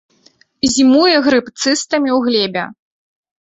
Зімуе 0.75 1.17
грыб 1.27 1.51
цыстамі 1.61 2.09
ў 2.15 2.19
глебе. 2.29 2.63